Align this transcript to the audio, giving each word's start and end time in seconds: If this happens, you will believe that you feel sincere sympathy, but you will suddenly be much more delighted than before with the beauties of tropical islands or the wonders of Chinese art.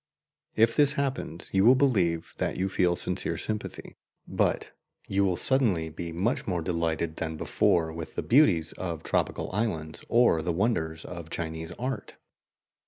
If 0.55 0.75
this 0.75 0.93
happens, 0.93 1.47
you 1.53 1.63
will 1.63 1.75
believe 1.75 2.33
that 2.39 2.57
you 2.57 2.69
feel 2.69 2.95
sincere 2.95 3.37
sympathy, 3.37 3.97
but 4.27 4.71
you 5.07 5.23
will 5.23 5.37
suddenly 5.37 5.91
be 5.91 6.11
much 6.11 6.47
more 6.47 6.63
delighted 6.63 7.17
than 7.17 7.37
before 7.37 7.93
with 7.93 8.15
the 8.15 8.23
beauties 8.23 8.71
of 8.79 9.03
tropical 9.03 9.51
islands 9.53 10.03
or 10.09 10.41
the 10.41 10.51
wonders 10.53 11.05
of 11.05 11.29
Chinese 11.29 11.71
art. 11.73 12.15